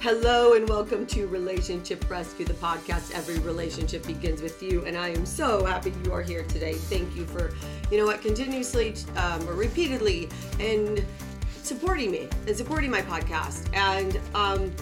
Hello 0.00 0.52
and 0.52 0.68
welcome 0.68 1.04
to 1.06 1.26
Relationship 1.26 2.08
Rescue, 2.08 2.46
the 2.46 2.54
podcast. 2.54 3.12
Every 3.12 3.40
relationship 3.40 4.06
begins 4.06 4.40
with 4.40 4.62
you, 4.62 4.84
and 4.84 4.96
I 4.96 5.08
am 5.08 5.26
so 5.26 5.64
happy 5.64 5.92
you 6.04 6.12
are 6.12 6.22
here 6.22 6.44
today. 6.44 6.74
Thank 6.74 7.16
you 7.16 7.26
for, 7.26 7.52
you 7.90 7.98
know 7.98 8.06
what, 8.06 8.22
continuously 8.22 8.94
um, 9.16 9.48
or 9.48 9.54
repeatedly 9.54 10.28
and 10.60 11.04
supporting 11.64 12.12
me 12.12 12.28
and 12.46 12.56
supporting 12.56 12.92
my 12.92 13.02
podcast. 13.02 13.68
And 13.74 14.20
um, 14.36 14.72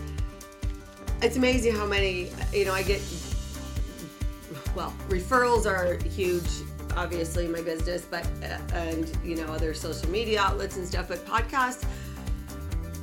it's 1.22 1.38
amazing 1.38 1.74
how 1.74 1.86
many, 1.86 2.30
you 2.52 2.66
know, 2.66 2.74
I 2.74 2.82
get. 2.82 3.00
Well, 4.74 4.94
referrals 5.08 5.64
are 5.64 5.96
huge 6.10 6.46
obviously 6.94 7.44
in 7.44 7.52
my 7.52 7.60
business 7.60 8.06
but 8.10 8.26
uh, 8.42 8.58
and 8.72 9.12
you 9.22 9.36
know 9.36 9.44
other 9.52 9.74
social 9.74 10.08
media 10.08 10.40
outlets 10.40 10.78
and 10.78 10.86
stuff 10.88 11.08
but 11.08 11.24
podcasts 11.26 11.84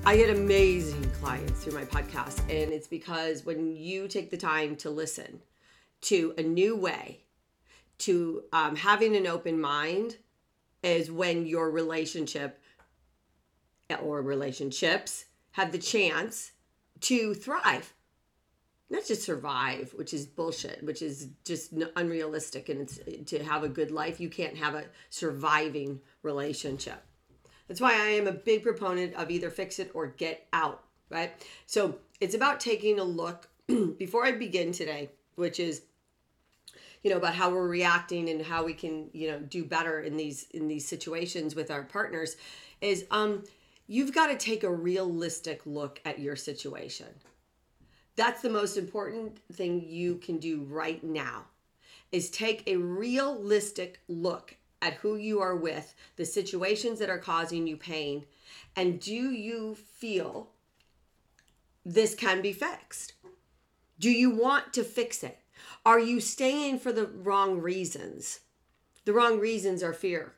I 0.06 0.18
get 0.18 0.30
amazing 0.30 1.10
clients 1.12 1.64
through 1.64 1.76
my 1.76 1.86
podcast, 1.86 2.40
and 2.42 2.74
it's 2.74 2.88
because 2.90 3.46
when 3.46 3.74
you 3.74 4.10
take 4.10 4.30
the 4.30 4.38
time 4.38 4.75
to 4.78 4.89
listen 4.89 5.39
to 6.02 6.34
a 6.38 6.42
new 6.42 6.75
way, 6.75 7.21
to 8.00 8.44
um, 8.52 8.75
having 8.75 9.16
an 9.16 9.28
open 9.28 9.61
mind, 9.61 10.18
is 10.84 11.10
when 11.10 11.46
your 11.46 11.71
relationship 11.71 12.60
or 14.02 14.21
relationships 14.21 15.24
have 15.52 15.71
the 15.71 15.78
chance 15.78 16.52
to 17.00 17.33
thrive, 17.33 17.94
not 18.89 19.06
just 19.06 19.24
survive, 19.24 19.94
which 19.96 20.14
is 20.14 20.25
bullshit, 20.25 20.83
which 20.83 21.02
is 21.02 21.30
just 21.46 21.74
unrealistic. 21.96 22.68
And 22.68 22.82
it's 22.82 23.00
to 23.32 23.42
have 23.42 23.64
a 23.64 23.70
good 23.70 23.89
life, 23.89 24.20
you 24.20 24.30
can't 24.30 24.58
have 24.58 24.75
a 24.75 24.83
surviving 25.10 26.02
relationship. 26.24 27.06
That's 27.73 27.82
why 27.82 27.95
I 27.95 28.09
am 28.09 28.27
a 28.27 28.32
big 28.32 28.61
proponent 28.61 29.15
of 29.15 29.32
either 29.32 29.50
fix 29.50 29.79
it 29.79 29.89
or 29.95 30.05
get 30.05 30.45
out, 30.54 30.83
right? 31.09 31.32
So 31.65 31.97
it's 32.22 32.36
about 32.36 32.59
taking 32.59 32.99
a 32.99 33.03
look 33.03 33.49
before 33.97 34.27
I 34.27 34.33
begin 34.33 34.72
today, 34.72 35.09
which 35.38 35.59
is 35.59 35.81
you 37.02 37.09
know 37.09 37.17
about 37.17 37.33
how 37.33 37.49
we're 37.49 37.67
reacting 37.67 38.30
and 38.30 38.43
how 38.43 38.63
we 38.63 38.75
can 38.75 39.09
you 39.11 39.31
know 39.31 39.39
do 39.39 39.65
better 39.65 40.02
in 40.02 40.17
these 40.17 40.45
in 40.52 40.67
these 40.67 40.88
situations 40.88 41.55
with 41.55 41.71
our 41.71 41.81
partners 41.81 42.38
is 42.80 43.05
um 43.09 43.43
you've 43.87 44.13
got 44.13 44.27
to 44.27 44.37
take 44.37 44.63
a 44.63 44.71
realistic 44.71 45.65
look 45.65 45.99
at 46.05 46.19
your 46.19 46.35
situation 46.35 47.08
that's 48.15 48.43
the 48.43 48.52
most 48.52 48.77
important 48.77 49.39
thing 49.52 49.83
you 49.83 50.17
can 50.17 50.37
do 50.37 50.61
right 50.69 51.03
now 51.03 51.45
is 52.11 52.30
take 52.30 52.61
a 52.67 52.75
realistic 52.77 53.99
look 54.08 54.55
at 54.84 54.95
who 54.95 55.16
you 55.16 55.39
are 55.39 55.56
with, 55.56 55.95
the 56.17 56.26
situations 56.26 57.00
that 57.00 57.09
are 57.09 57.17
causing 57.17 57.66
you 57.66 57.78
pain, 57.78 58.26
and 58.76 59.00
do 59.00 59.14
you 59.14 59.76
feel 59.76 60.50
this 61.86 62.14
can 62.14 62.42
be 62.42 62.52
fixed? 62.52 63.14
Do 63.98 64.11
you 64.11 64.30
want 64.30 64.73
to 64.73 64.84
fix 64.84 65.23
it? 65.23 65.39
Are 65.86 66.00
you 66.00 66.20
staying 66.20 66.80
for 66.80 66.92
the 66.92 67.06
wrong 67.06 67.61
reasons? 67.61 68.42
The 69.06 69.14
wrong 69.14 69.39
reasons 69.39 69.81
are 69.81 69.94
fear 69.94 70.34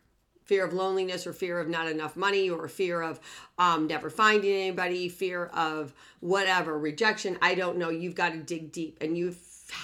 fear 0.45 0.63
of 0.63 0.73
loneliness 0.73 1.27
or 1.27 1.33
fear 1.33 1.59
of 1.59 1.67
not 1.67 1.87
enough 1.87 2.15
money 2.15 2.49
or 2.49 2.67
fear 2.67 3.01
of 3.01 3.19
um, 3.57 3.87
never 3.87 4.09
finding 4.09 4.51
anybody, 4.51 5.09
fear 5.09 5.47
of 5.47 5.93
whatever, 6.19 6.77
rejection. 6.77 7.37
I 7.41 7.55
don't 7.55 7.77
know. 7.77 7.89
You've 7.89 8.15
got 8.15 8.31
to 8.31 8.37
dig 8.37 8.71
deep 8.71 8.97
and 9.01 9.17
you 9.17 9.35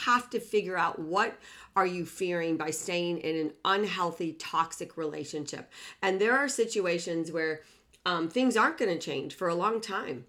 have 0.05 0.29
to 0.29 0.39
figure 0.39 0.77
out 0.77 0.99
what 0.99 1.35
are 1.75 1.85
you 1.85 2.05
fearing 2.05 2.57
by 2.57 2.69
staying 2.69 3.19
in 3.19 3.35
an 3.35 3.53
unhealthy, 3.65 4.33
toxic 4.33 4.97
relationship? 4.97 5.71
And 6.01 6.19
there 6.19 6.37
are 6.37 6.47
situations 6.47 7.31
where 7.31 7.61
um, 8.05 8.29
things 8.29 8.57
aren't 8.57 8.77
going 8.77 8.91
to 8.91 8.99
change 8.99 9.33
for 9.33 9.47
a 9.47 9.55
long 9.55 9.81
time. 9.81 10.25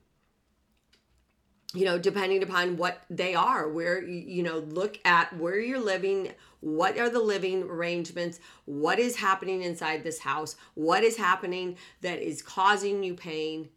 You 1.74 1.86
know, 1.86 1.98
depending 1.98 2.42
upon 2.42 2.76
what 2.76 3.02
they 3.08 3.34
are, 3.34 3.66
where, 3.68 4.02
you 4.04 4.42
know, 4.42 4.58
look 4.58 4.98
at 5.06 5.34
where 5.38 5.58
you're 5.58 5.80
living, 5.80 6.32
what 6.62 6.96
are 6.96 7.10
the 7.10 7.20
living 7.20 7.64
arrangements, 7.64 8.40
what 8.64 8.98
is 8.98 9.16
happening 9.16 9.62
inside 9.62 10.02
this 10.02 10.20
house, 10.20 10.56
what 10.74 11.02
is 11.02 11.16
happening 11.16 11.76
that 12.00 12.20
is 12.20 12.40
causing 12.40 13.02
you 13.02 13.14
pain? 13.14 13.68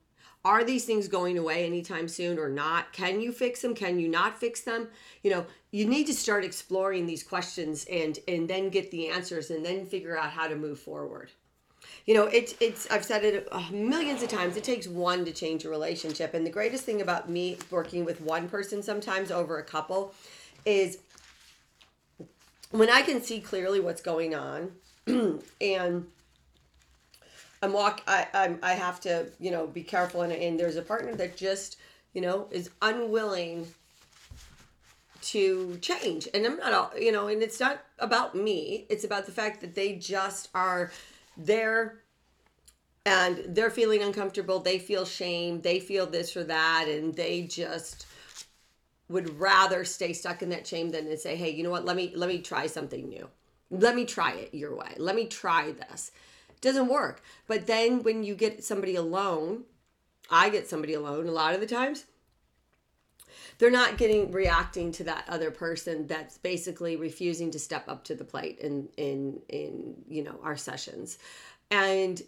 Are 0.45 0.63
these 0.63 0.85
things 0.85 1.07
going 1.07 1.39
away 1.39 1.65
anytime 1.65 2.07
soon 2.07 2.37
or 2.37 2.49
not? 2.49 2.93
Can 2.93 3.19
you 3.19 3.31
fix 3.31 3.63
them? 3.63 3.73
Can 3.73 3.99
you 3.99 4.07
not 4.07 4.39
fix 4.39 4.61
them? 4.61 4.89
You 5.23 5.31
know 5.31 5.45
you 5.71 5.85
need 5.85 6.05
to 6.05 6.13
start 6.13 6.45
exploring 6.45 7.07
these 7.07 7.23
questions 7.23 7.85
and 7.91 8.19
and 8.27 8.47
then 8.47 8.69
get 8.69 8.91
the 8.91 9.09
answers 9.09 9.49
and 9.49 9.65
then 9.65 9.87
figure 9.87 10.15
out 10.15 10.29
how 10.29 10.47
to 10.47 10.55
move 10.55 10.79
forward. 10.79 11.31
You 12.05 12.13
know 12.13 12.25
it's 12.25 12.53
it's 12.59 12.89
i've 12.91 13.03
said 13.03 13.23
it 13.23 13.47
uh, 13.51 13.63
millions 13.71 14.21
of 14.21 14.29
times 14.29 14.55
it 14.57 14.63
takes 14.63 14.87
one 14.87 15.25
to 15.25 15.31
change 15.31 15.65
a 15.65 15.69
relationship. 15.69 16.35
And 16.35 16.45
the 16.45 16.51
greatest 16.51 16.83
thing 16.83 17.01
about 17.01 17.27
me 17.27 17.57
working 17.71 18.05
with 18.05 18.21
one 18.21 18.47
person 18.47 18.83
sometimes 18.83 19.31
over 19.31 19.57
a 19.57 19.63
couple 19.63 20.13
is 20.65 20.99
when 22.77 22.89
i 22.89 23.01
can 23.01 23.21
see 23.21 23.39
clearly 23.39 23.79
what's 23.79 24.01
going 24.01 24.35
on 24.35 24.71
and 25.61 26.05
I'm 27.65 27.73
walk. 27.73 28.01
I 28.07 28.27
I'm, 28.33 28.59
I 28.61 28.73
have 28.73 29.01
to 29.01 29.27
you 29.39 29.51
know 29.51 29.67
be 29.67 29.83
careful 29.83 30.21
and, 30.21 30.31
and 30.31 30.59
there's 30.59 30.75
a 30.75 30.81
partner 30.81 31.15
that 31.15 31.35
just 31.35 31.77
you 32.13 32.21
know 32.21 32.47
is 32.51 32.69
unwilling 32.81 33.67
to 35.23 35.77
change. 35.81 36.27
And 36.33 36.45
i'm 36.45 36.57
not 36.57 36.73
all 36.73 36.91
you 36.99 37.11
know 37.11 37.27
and 37.27 37.41
it's 37.41 37.59
not 37.59 37.83
about 37.99 38.35
me. 38.35 38.85
It's 38.89 39.03
about 39.03 39.25
the 39.25 39.31
fact 39.31 39.61
that 39.61 39.73
they 39.73 39.95
just 39.95 40.49
are 40.53 40.91
there 41.37 42.01
and 43.05 43.43
they're 43.47 43.71
feeling 43.71 44.03
uncomfortable. 44.03 44.59
They 44.59 44.79
feel 44.79 45.05
shame. 45.05 45.61
They 45.61 45.79
feel 45.79 46.05
this 46.05 46.37
or 46.37 46.43
that 46.43 46.87
and 46.87 47.15
they 47.15 47.43
just 47.43 48.05
would 49.09 49.39
rather 49.39 49.85
stay 49.85 50.13
stuck 50.13 50.41
in 50.41 50.49
that 50.49 50.65
shame 50.65 50.89
than 50.91 51.05
to 51.05 51.17
say 51.17 51.35
hey 51.35 51.49
you 51.49 51.63
know 51.63 51.69
what 51.69 51.85
let 51.85 51.95
me 51.95 52.11
let 52.15 52.29
me 52.29 52.39
try 52.39 52.67
something 52.67 53.07
new 53.07 53.27
let 53.69 53.95
me 53.95 54.05
try 54.05 54.33
it 54.33 54.53
your 54.53 54.75
way 54.75 54.93
let 54.97 55.15
me 55.15 55.25
try 55.25 55.71
this 55.71 56.11
doesn't 56.65 56.87
work. 56.87 57.21
But 57.47 57.67
then 57.67 58.03
when 58.03 58.23
you 58.23 58.35
get 58.35 58.63
somebody 58.63 58.95
alone, 58.95 59.63
I 60.29 60.49
get 60.49 60.67
somebody 60.67 60.93
alone 60.93 61.27
a 61.27 61.31
lot 61.31 61.53
of 61.53 61.61
the 61.61 61.67
times. 61.67 62.05
They're 63.57 63.71
not 63.71 63.97
getting 63.97 64.31
reacting 64.31 64.91
to 64.93 65.03
that 65.05 65.25
other 65.29 65.49
person 65.49 66.07
that's 66.07 66.37
basically 66.37 66.97
refusing 66.97 67.51
to 67.51 67.59
step 67.59 67.87
up 67.87 68.03
to 68.05 68.15
the 68.15 68.25
plate 68.25 68.59
in 68.59 68.89
in 68.97 69.39
in 69.47 69.95
you 70.09 70.23
know 70.23 70.39
our 70.43 70.57
sessions. 70.57 71.17
And 71.71 72.21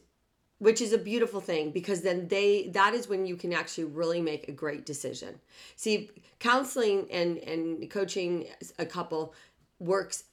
which 0.60 0.82
is 0.82 0.94
a 0.94 0.98
beautiful 0.98 1.42
thing 1.42 1.72
because 1.72 2.02
then 2.02 2.28
they 2.30 2.70
that 2.74 2.94
is 2.94 3.08
when 3.08 3.26
you 3.26 3.36
can 3.36 3.54
actually 3.54 3.84
really 3.84 4.22
make 4.22 4.48
a 4.48 4.52
great 4.52 4.88
decision 4.88 5.40
see 5.76 6.10
counseling 6.40 7.08
and 7.12 7.38
and 7.40 7.90
coaching 7.90 8.48
a 8.78 8.86
couple 8.86 9.34
works 9.80 10.26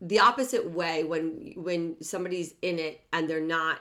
the 0.00 0.18
opposite 0.18 0.70
way 0.70 1.04
when 1.04 1.52
when 1.56 1.96
somebody's 2.02 2.54
in 2.62 2.78
it 2.78 3.00
and 3.12 3.28
they're 3.28 3.40
not 3.40 3.80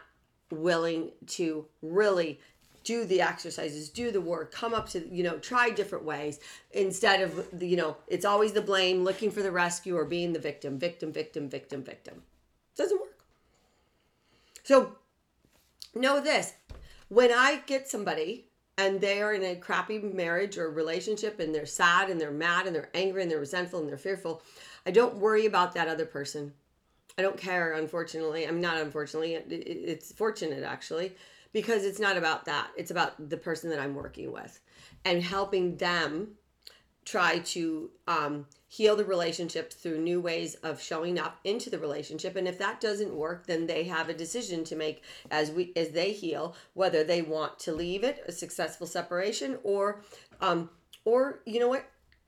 willing 0.52 1.12
to 1.26 1.66
really 1.82 2.40
do 2.84 3.06
the 3.06 3.22
exercises 3.22 3.90
do 3.90 4.12
the 4.12 4.22
work 4.22 4.52
come 4.52 4.74
up 4.74 4.88
to 4.90 5.08
you 5.14 5.24
know 5.24 5.38
try 5.40 5.70
different 5.70 6.04
ways 6.04 6.40
instead 6.72 7.22
of 7.22 7.48
you 7.62 7.76
know 7.76 7.96
it's 8.08 8.26
always 8.26 8.52
the 8.52 8.62
blame 8.62 9.04
looking 9.04 9.32
for 9.32 9.42
the 9.42 9.52
rescue 9.52 9.98
or 9.98 10.06
being 10.06 10.34
the 10.34 10.40
victim 10.40 10.78
victim 10.78 11.12
victim 11.12 11.50
victim 11.50 11.84
victim. 11.84 12.22
Doesn't 12.76 13.00
work. 13.00 13.24
So 14.64 14.96
know 15.96 16.22
this. 16.22 16.54
When 17.10 17.32
i 17.32 17.62
get 17.66 17.88
somebody 17.88 18.48
and 18.78 19.00
they 19.00 19.22
are 19.22 19.34
in 19.34 19.44
a 19.44 19.56
crappy 19.56 20.00
marriage 20.00 20.58
or 20.58 20.70
relationship 20.70 21.40
and 21.40 21.54
they're 21.54 21.66
sad 21.66 22.10
and 22.10 22.20
they're 22.20 22.32
mad 22.32 22.66
and 22.66 22.76
they're 22.76 22.90
angry 22.94 23.22
and 23.22 23.30
they're 23.30 23.40
resentful 23.40 23.80
and 23.80 23.88
they're 23.88 23.98
fearful 23.98 24.42
I 24.86 24.92
don't 24.92 25.16
worry 25.16 25.46
about 25.46 25.74
that 25.74 25.88
other 25.88 26.06
person. 26.06 26.54
I 27.18 27.22
don't 27.22 27.38
care, 27.38 27.74
unfortunately. 27.74 28.46
I'm 28.46 28.60
not 28.60 28.82
unfortunately. 28.82 29.36
It's 29.36 30.12
fortunate, 30.12 30.64
actually, 30.64 31.16
because 31.54 31.86
it's 31.86 32.00
not 32.00 32.18
about 32.18 32.46
that. 32.46 32.72
It's 32.76 32.92
about 32.92 33.30
the 33.30 33.38
person 33.38 33.70
that 33.70 33.80
I'm 33.80 33.96
working 33.96 34.32
with 34.32 34.60
and 35.06 35.22
helping 35.22 35.78
them 35.78 36.30
try 37.06 37.40
to 37.40 37.90
um, 38.08 38.46
heal 38.68 38.96
the 38.96 39.06
relationship 39.06 39.74
through 39.74 40.00
new 40.00 40.22
ways 40.22 40.56
of 40.56 40.82
showing 40.82 41.20
up 41.20 41.40
into 41.44 41.70
the 41.70 41.80
relationship 41.80 42.36
and 42.36 42.48
if 42.48 42.58
that 42.58 42.80
doesn't 42.80 43.14
work 43.14 43.46
then 43.46 43.68
they 43.68 43.84
have 43.84 44.10
a 44.10 44.14
decision 44.14 44.64
to 44.64 44.76
make 44.76 45.04
as 45.30 45.52
we 45.52 45.74
as 45.76 45.90
they 45.90 46.12
heal 46.12 46.56
whether 46.74 47.04
they 47.04 47.22
want 47.22 47.60
to 47.60 47.74
leave 47.74 48.04
it 48.04 48.24
a 48.28 48.32
successful 48.32 48.88
separation 48.88 49.58
or 49.64 50.02
um 50.42 50.70
or 51.06 51.42
you 51.46 51.60
know 51.60 51.68
what 51.68 51.86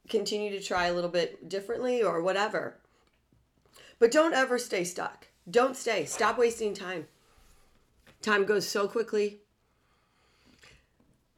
continue 0.10 0.51
to 0.51 0.62
try 0.62 0.88
a 0.88 0.94
little 0.94 1.10
bit 1.10 1.50
differently 1.50 2.04
or 2.04 2.21
whatever. 2.21 2.78
But 4.00 4.12
don't 4.12 4.33
ever 4.33 4.57
stay 4.57 4.83
stuck. 4.83 5.28
Don't 5.50 5.75
stay. 5.75 6.06
Stop 6.06 6.38
wasting 6.38 6.74
time. 6.74 7.07
Time 8.21 8.45
goes 8.45 8.68
so 8.68 8.88
quickly. 8.88 9.39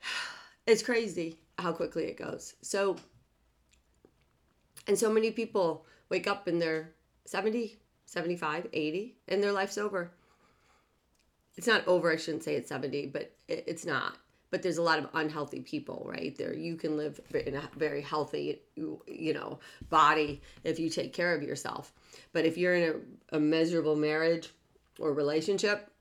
It's 0.66 0.84
crazy 0.84 1.38
how 1.58 1.72
quickly 1.72 2.08
it 2.08 2.18
goes. 2.18 2.56
So, 2.62 2.98
and 4.88 4.98
so 4.98 5.12
many 5.12 5.32
people 5.32 5.86
wake 6.10 6.28
up 6.28 6.48
and 6.48 6.62
they're 6.62 6.94
70, 7.26 7.78
75, 8.06 8.68
80, 8.72 9.16
and 9.28 9.44
their 9.44 9.52
life's 9.52 9.78
over. 9.78 10.12
It's 11.58 11.68
not 11.68 11.88
over. 11.88 12.12
I 12.12 12.18
shouldn't 12.18 12.44
say 12.44 12.56
it's 12.56 12.70
70, 12.70 13.08
but 13.08 13.32
it's 13.48 13.86
not 13.86 14.18
but 14.50 14.62
there's 14.62 14.78
a 14.78 14.84
lot 14.84 15.00
of 15.00 15.10
unhealthy 15.14 15.62
people 15.62 16.06
right 16.10 16.36
there 16.38 16.54
you 16.54 16.76
can 16.76 16.98
live 16.98 17.20
in 17.46 17.56
a 17.56 17.70
very 17.76 18.02
healthy 18.02 18.62
you 18.76 19.34
know 19.34 19.60
body 19.90 20.42
if 20.64 20.80
you 20.80 20.90
take 20.90 21.14
care 21.14 21.34
of 21.36 21.44
yourself 21.44 21.94
but 22.34 22.46
if 22.46 22.58
you're 22.58 22.76
in 22.76 23.02
a, 23.32 23.38
a 23.38 23.40
miserable 23.40 23.96
marriage 23.96 24.50
or 25.00 25.14
relationship 25.14 25.92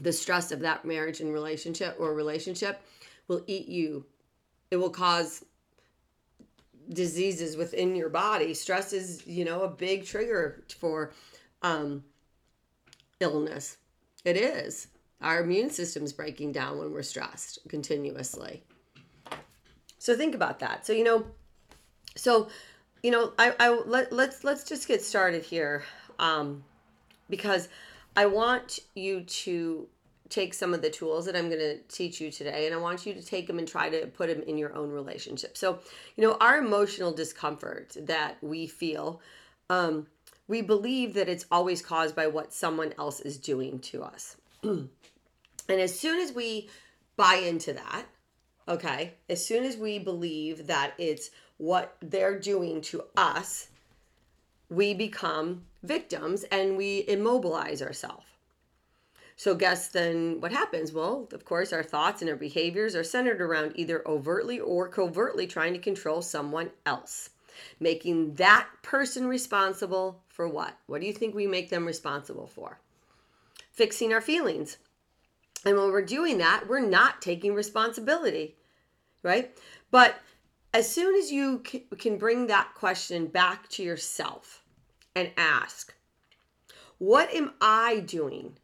the 0.00 0.12
stress 0.12 0.52
of 0.52 0.60
that 0.60 0.84
marriage 0.84 1.20
and 1.20 1.32
relationship 1.32 1.96
or 1.98 2.14
relationship 2.14 2.80
will 3.28 3.42
eat 3.46 3.68
you 3.68 4.04
it 4.70 4.76
will 4.76 4.90
cause 4.90 5.44
diseases 6.88 7.56
within 7.56 7.94
your 7.94 8.08
body 8.08 8.54
stress 8.54 8.92
is 8.92 9.26
you 9.26 9.44
know 9.44 9.62
a 9.62 9.68
big 9.68 10.04
trigger 10.04 10.62
for 10.78 11.12
um 11.62 12.02
illness 13.20 13.76
it 14.24 14.36
is 14.36 14.88
our 15.22 15.40
immune 15.40 15.70
system's 15.70 16.12
breaking 16.12 16.52
down 16.52 16.78
when 16.78 16.92
we're 16.92 17.02
stressed 17.02 17.60
continuously. 17.68 18.62
So 19.98 20.16
think 20.16 20.34
about 20.34 20.58
that. 20.58 20.84
So 20.84 20.92
you 20.92 21.04
know, 21.04 21.24
so 22.16 22.48
you 23.02 23.10
know, 23.10 23.32
I, 23.38 23.54
I 23.58 23.68
let 23.70 24.12
let's 24.12 24.44
let's 24.44 24.64
just 24.64 24.88
get 24.88 25.02
started 25.02 25.44
here, 25.44 25.84
um, 26.18 26.64
because 27.30 27.68
I 28.16 28.26
want 28.26 28.80
you 28.94 29.22
to 29.22 29.86
take 30.32 30.54
some 30.54 30.74
of 30.74 30.82
the 30.82 30.90
tools 30.90 31.26
that 31.26 31.36
I'm 31.36 31.48
going 31.48 31.60
to 31.60 31.78
teach 31.88 32.20
you 32.20 32.30
today, 32.30 32.66
and 32.66 32.74
I 32.74 32.78
want 32.78 33.06
you 33.06 33.14
to 33.14 33.22
take 33.22 33.46
them 33.46 33.58
and 33.58 33.68
try 33.68 33.88
to 33.88 34.06
put 34.06 34.28
them 34.28 34.42
in 34.42 34.58
your 34.58 34.74
own 34.74 34.90
relationship. 34.90 35.56
So 35.56 35.78
you 36.16 36.24
know, 36.24 36.36
our 36.40 36.58
emotional 36.58 37.12
discomfort 37.12 37.96
that 38.00 38.36
we 38.42 38.66
feel. 38.66 39.20
Um, 39.70 40.06
we 40.48 40.60
believe 40.60 41.14
that 41.14 41.28
it's 41.28 41.46
always 41.50 41.80
caused 41.80 42.14
by 42.14 42.26
what 42.26 42.52
someone 42.52 42.92
else 42.98 43.20
is 43.20 43.38
doing 43.38 43.78
to 43.78 44.02
us. 44.02 44.36
And 45.68 45.80
as 45.80 45.98
soon 45.98 46.18
as 46.18 46.32
we 46.32 46.68
buy 47.16 47.34
into 47.34 47.72
that, 47.72 48.04
okay, 48.68 49.14
as 49.28 49.44
soon 49.44 49.64
as 49.64 49.76
we 49.76 49.98
believe 49.98 50.66
that 50.66 50.94
it's 50.98 51.30
what 51.56 51.96
they're 52.00 52.38
doing 52.38 52.80
to 52.82 53.04
us, 53.16 53.68
we 54.68 54.94
become 54.94 55.64
victims 55.82 56.44
and 56.44 56.76
we 56.76 57.04
immobilize 57.06 57.82
ourselves. 57.82 58.26
So, 59.42 59.56
guess 59.56 59.88
then 59.88 60.40
what 60.40 60.52
happens? 60.52 60.92
Well, 60.92 61.26
of 61.32 61.44
course, 61.44 61.72
our 61.72 61.82
thoughts 61.82 62.22
and 62.22 62.30
our 62.30 62.36
behaviors 62.36 62.94
are 62.94 63.02
centered 63.02 63.40
around 63.40 63.72
either 63.74 64.06
overtly 64.06 64.60
or 64.60 64.86
covertly 64.86 65.48
trying 65.48 65.72
to 65.72 65.80
control 65.80 66.22
someone 66.22 66.70
else, 66.86 67.30
making 67.80 68.34
that 68.34 68.68
person 68.82 69.26
responsible 69.26 70.22
for 70.28 70.46
what? 70.46 70.78
What 70.86 71.00
do 71.00 71.08
you 71.08 71.12
think 71.12 71.34
we 71.34 71.48
make 71.48 71.70
them 71.70 71.84
responsible 71.84 72.46
for? 72.46 72.78
Fixing 73.72 74.12
our 74.12 74.20
feelings 74.20 74.76
and 75.64 75.76
when 75.76 75.90
we're 75.90 76.02
doing 76.02 76.38
that, 76.38 76.68
we're 76.68 76.78
not 76.78 77.20
taking 77.20 77.52
responsibility, 77.52 78.54
right? 79.24 79.58
But 79.90 80.20
as 80.72 80.88
soon 80.88 81.16
as 81.16 81.32
you 81.32 81.64
can 81.98 82.16
bring 82.16 82.46
that 82.46 82.74
question 82.76 83.26
back 83.26 83.68
to 83.70 83.82
yourself 83.82 84.62
and 85.16 85.32
ask, 85.36 85.92
what 86.98 87.28
am 87.34 87.54
I 87.60 87.98
doing 87.98 88.56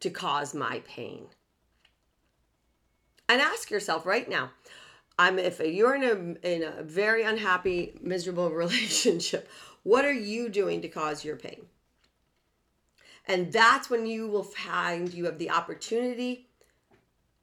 to 0.00 0.10
cause 0.10 0.54
my 0.54 0.82
pain? 0.86 1.26
And 3.28 3.40
ask 3.40 3.70
yourself 3.70 4.06
right 4.06 4.28
now, 4.28 4.50
I'm 5.18 5.38
if 5.38 5.60
you're 5.60 5.94
in 5.94 6.04
a 6.04 6.46
in 6.46 6.62
a 6.62 6.82
very 6.82 7.22
unhappy, 7.22 7.98
miserable 8.02 8.50
relationship, 8.64 9.48
what 9.82 10.04
are 10.04 10.12
you 10.12 10.48
doing 10.48 10.80
to 10.82 10.88
cause 10.88 11.24
your 11.24 11.36
pain? 11.36 11.66
And 13.28 13.52
that's 13.52 13.90
when 13.90 14.06
you 14.06 14.28
will 14.28 14.44
find 14.44 15.12
you 15.12 15.24
have 15.24 15.38
the 15.38 15.50
opportunity 15.50 16.46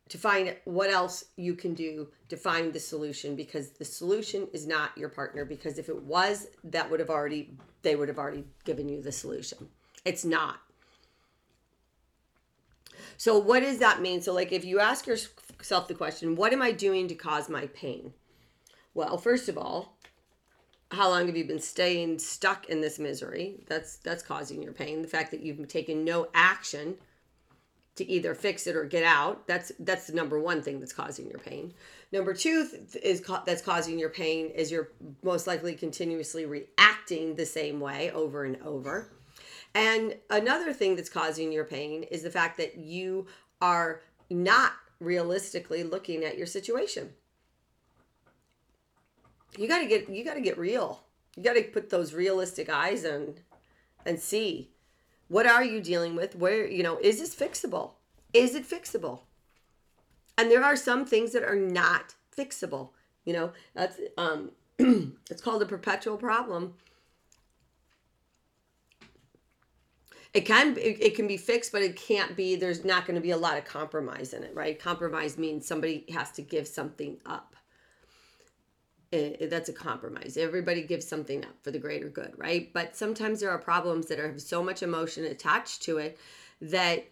to 0.09 0.17
find 0.17 0.55
what 0.65 0.89
else 0.89 1.25
you 1.37 1.55
can 1.55 1.73
do 1.73 2.07
to 2.29 2.37
find 2.37 2.71
the 2.71 2.79
solution 2.79 3.35
because 3.35 3.71
the 3.71 3.85
solution 3.85 4.47
is 4.53 4.67
not 4.67 4.97
your 4.97 5.09
partner 5.09 5.43
because 5.43 5.77
if 5.77 5.89
it 5.89 6.03
was 6.03 6.47
that 6.63 6.89
would 6.89 6.99
have 6.99 7.09
already 7.09 7.57
they 7.81 7.95
would 7.95 8.07
have 8.07 8.19
already 8.19 8.45
given 8.63 8.87
you 8.87 9.01
the 9.01 9.11
solution. 9.11 9.69
It's 10.05 10.23
not. 10.25 10.57
So 13.17 13.37
what 13.37 13.61
does 13.61 13.79
that 13.79 14.01
mean? 14.01 14.21
So 14.21 14.33
like 14.33 14.51
if 14.51 14.65
you 14.65 14.79
ask 14.79 15.07
yourself 15.07 15.87
the 15.87 15.93
question, 15.93 16.35
what 16.35 16.53
am 16.53 16.61
I 16.61 16.71
doing 16.71 17.07
to 17.07 17.15
cause 17.15 17.49
my 17.49 17.67
pain? 17.67 18.13
Well, 18.93 19.17
first 19.17 19.49
of 19.49 19.57
all, 19.57 19.97
how 20.93 21.09
long 21.09 21.25
have 21.25 21.35
you 21.35 21.45
been 21.45 21.59
staying 21.59 22.19
stuck 22.19 22.69
in 22.69 22.81
this 22.81 22.99
misery 22.99 23.55
that's 23.67 23.97
that's 23.97 24.23
causing 24.23 24.61
your 24.61 24.73
pain 24.73 25.01
the 25.01 25.07
fact 25.07 25.31
that 25.31 25.41
you've 25.41 25.67
taken 25.67 26.03
no 26.03 26.27
action 26.33 26.95
to 27.95 28.07
either 28.09 28.33
fix 28.33 28.67
it 28.67 28.75
or 28.75 28.85
get 28.85 29.03
out 29.03 29.47
that's 29.47 29.71
that's 29.79 30.07
the 30.07 30.13
number 30.13 30.39
one 30.39 30.61
thing 30.61 30.79
that's 30.79 30.93
causing 30.93 31.27
your 31.29 31.39
pain 31.39 31.73
number 32.11 32.33
two 32.33 32.67
is 33.01 33.21
that's 33.45 33.61
causing 33.61 33.97
your 33.97 34.09
pain 34.09 34.47
is 34.51 34.71
you're 34.71 34.89
most 35.23 35.47
likely 35.47 35.73
continuously 35.73 36.45
reacting 36.45 37.35
the 37.35 37.45
same 37.45 37.79
way 37.79 38.11
over 38.11 38.45
and 38.45 38.61
over 38.61 39.09
and 39.75 40.15
another 40.29 40.73
thing 40.73 40.95
that's 40.95 41.09
causing 41.09 41.51
your 41.51 41.65
pain 41.65 42.03
is 42.03 42.23
the 42.23 42.29
fact 42.29 42.57
that 42.57 42.77
you 42.77 43.27
are 43.61 44.01
not 44.29 44.73
realistically 44.99 45.83
looking 45.83 46.23
at 46.23 46.37
your 46.37 46.47
situation. 46.47 47.11
You 49.57 49.67
got 49.67 49.79
to 49.79 49.85
get 49.85 50.09
you 50.09 50.23
got 50.23 50.35
to 50.35 50.41
get 50.41 50.57
real. 50.57 51.03
You 51.35 51.43
got 51.43 51.53
to 51.53 51.63
put 51.63 51.89
those 51.89 52.13
realistic 52.13 52.69
eyes 52.69 53.05
on 53.05 53.35
and 54.05 54.19
see 54.19 54.69
what 55.27 55.47
are 55.47 55.63
you 55.63 55.81
dealing 55.81 56.15
with? 56.15 56.35
Where 56.35 56.67
you 56.67 56.83
know 56.83 56.97
is 56.99 57.19
this 57.19 57.35
fixable? 57.35 57.91
Is 58.33 58.55
it 58.55 58.67
fixable? 58.67 59.21
And 60.37 60.49
there 60.49 60.63
are 60.63 60.75
some 60.75 61.05
things 61.05 61.31
that 61.33 61.43
are 61.43 61.55
not 61.55 62.15
fixable 62.35 62.89
you 63.25 63.33
know? 63.33 63.51
That's 63.73 63.99
um 64.17 64.51
it's 64.79 65.41
called 65.41 65.61
a 65.61 65.65
perpetual 65.65 66.17
problem 66.17 66.75
it 70.33 70.41
can 70.41 70.77
it, 70.77 71.01
it 71.01 71.15
can 71.15 71.27
be 71.27 71.37
fixed 71.37 71.71
but 71.71 71.81
it 71.81 71.95
can't 71.95 72.35
be 72.35 72.55
there's 72.55 72.83
not 72.83 73.05
going 73.05 73.15
to 73.15 73.21
be 73.21 73.31
a 73.31 73.37
lot 73.37 73.57
of 73.57 73.65
compromise 73.65 74.33
in 74.33 74.43
it 74.43 74.53
right 74.55 74.79
compromise 74.79 75.37
means 75.37 75.67
somebody 75.67 76.05
has 76.13 76.31
to 76.31 76.41
give 76.41 76.67
something 76.67 77.17
up 77.25 77.53
it, 79.13 79.49
that's 79.49 79.69
a 79.69 79.73
compromise. 79.73 80.37
Everybody 80.37 80.81
gives 80.81 81.07
something 81.07 81.45
up 81.45 81.55
for 81.61 81.71
the 81.71 81.79
greater 81.79 82.09
good, 82.09 82.33
right? 82.35 82.73
But 82.73 82.95
sometimes 82.95 83.39
there 83.39 83.51
are 83.51 83.59
problems 83.59 84.07
that 84.07 84.17
have 84.17 84.41
so 84.41 84.63
much 84.63 84.81
emotion 84.81 85.25
attached 85.25 85.83
to 85.83 85.99
it 85.99 86.17
that 86.61 87.05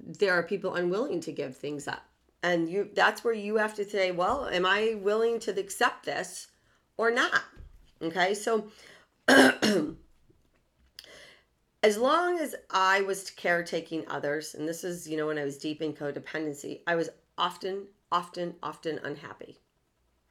there 0.00 0.32
are 0.32 0.42
people 0.42 0.74
unwilling 0.74 1.20
to 1.20 1.32
give 1.32 1.56
things 1.56 1.86
up. 1.86 2.04
And 2.42 2.68
you 2.68 2.88
that's 2.94 3.22
where 3.22 3.34
you 3.34 3.56
have 3.56 3.74
to 3.74 3.84
say, 3.84 4.10
well, 4.10 4.46
am 4.46 4.66
I 4.66 4.96
willing 5.00 5.38
to 5.40 5.50
accept 5.52 6.06
this 6.06 6.48
or 6.96 7.10
not? 7.10 7.42
Okay? 8.00 8.34
So 8.34 8.68
as 11.82 11.98
long 11.98 12.38
as 12.38 12.54
I 12.70 13.02
was 13.02 13.30
caretaking 13.30 14.04
others, 14.08 14.54
and 14.54 14.68
this 14.68 14.84
is, 14.84 15.08
you 15.08 15.16
know, 15.16 15.26
when 15.26 15.38
I 15.38 15.44
was 15.44 15.58
deep 15.58 15.82
in 15.82 15.92
codependency, 15.92 16.80
I 16.86 16.94
was 16.94 17.10
often, 17.36 17.86
often, 18.10 18.54
often 18.62 19.00
unhappy, 19.02 19.58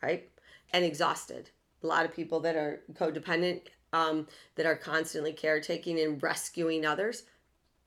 right? 0.01 0.29
and 0.73 0.85
exhausted. 0.85 1.49
A 1.83 1.87
lot 1.87 2.05
of 2.05 2.13
people 2.13 2.39
that 2.41 2.55
are 2.55 2.81
codependent, 2.93 3.61
um, 3.93 4.27
that 4.55 4.65
are 4.65 4.75
constantly 4.75 5.33
caretaking 5.33 5.99
and 5.99 6.21
rescuing 6.21 6.85
others, 6.85 7.23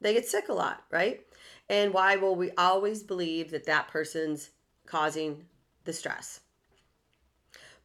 they 0.00 0.12
get 0.12 0.26
sick 0.26 0.48
a 0.48 0.54
lot, 0.54 0.84
right? 0.90 1.20
And 1.68 1.94
why 1.94 2.16
will 2.16 2.36
we 2.36 2.50
always 2.52 3.02
believe 3.02 3.50
that 3.50 3.66
that 3.66 3.88
person's 3.88 4.50
causing 4.86 5.44
the 5.84 5.92
stress? 5.92 6.40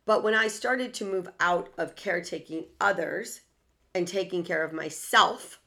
But 0.05 0.23
when 0.23 0.33
I 0.33 0.47
started 0.47 0.93
to 0.95 1.05
move 1.05 1.29
out 1.39 1.69
of 1.77 1.95
caretaking 1.95 2.65
others 2.81 3.41
and 3.93 4.07
taking 4.07 4.43
care 4.43 4.63
of 4.63 4.73
myself, 4.73 5.59